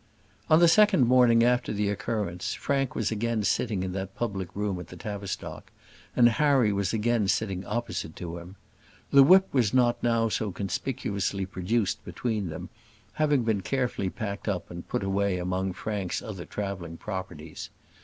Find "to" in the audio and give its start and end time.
8.15-8.39